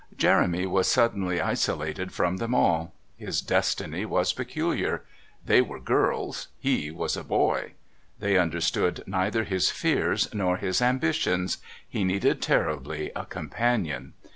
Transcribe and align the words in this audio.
Jeremy 0.17 0.65
was 0.65 0.87
suddenly 0.87 1.39
isolated 1.39 2.11
from 2.11 2.37
them 2.37 2.55
all. 2.55 2.91
His 3.17 3.39
destiny 3.39 4.03
was 4.03 4.33
peculiar. 4.33 5.03
They 5.45 5.61
were 5.61 5.79
girls, 5.79 6.47
he 6.57 6.89
was 6.89 7.15
a 7.15 7.23
boy. 7.23 7.73
They 8.17 8.35
understood 8.35 9.03
neither 9.05 9.43
his 9.43 9.69
fears 9.69 10.27
nor 10.33 10.57
his 10.57 10.81
ambitions; 10.81 11.59
he 11.87 12.03
needed 12.03 12.41
terribly 12.41 13.11
a 13.15 13.27
companion. 13.27 14.13